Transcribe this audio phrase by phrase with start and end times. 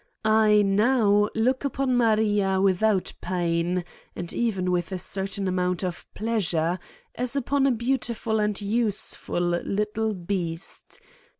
[0.25, 3.85] I now look upon Maria without pain
[4.15, 6.79] and even with a certain amount of pleasure,
[7.13, 10.99] as upon a beautiful and useful little beast